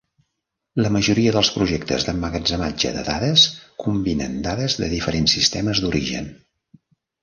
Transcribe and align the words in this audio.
La 0.85 0.89
majoria 0.95 1.33
dels 1.35 1.51
projectes 1.57 2.07
d'emmagatzematge 2.09 2.95
de 2.97 3.05
dades 3.13 3.47
combinen 3.87 4.43
dades 4.51 4.83
de 4.85 4.93
diferents 4.99 5.41
sistemes 5.41 5.87
d'origen. 5.87 6.37